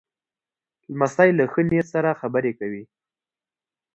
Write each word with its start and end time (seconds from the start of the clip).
لمسی 0.91 1.29
له 1.37 1.45
ښه 1.51 1.61
نیت 1.69 1.87
سره 1.93 2.17
خبرې 2.21 2.51
کوي. 2.59 2.83